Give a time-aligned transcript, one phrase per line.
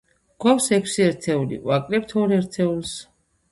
[0.45, 2.99] გვაქვს ექვსი ერთეული, ვაკლებთ ორ ერთეულს.